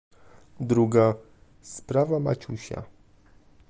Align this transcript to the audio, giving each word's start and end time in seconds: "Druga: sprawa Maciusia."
"Druga: 0.59 1.13
sprawa 1.61 2.19
Maciusia." 2.19 2.83